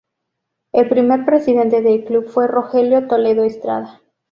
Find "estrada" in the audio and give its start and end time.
3.43-4.01